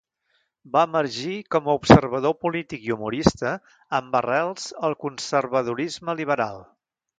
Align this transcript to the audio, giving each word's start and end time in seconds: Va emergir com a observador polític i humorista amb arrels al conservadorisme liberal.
Va 0.75 0.81
emergir 0.91 1.33
com 1.55 1.69
a 1.69 1.75
observador 1.79 2.33
polític 2.45 2.89
i 2.89 2.95
humorista 2.97 3.53
amb 4.01 4.19
arrels 4.23 4.67
al 4.89 4.99
conservadorisme 5.07 6.19
liberal. 6.23 6.61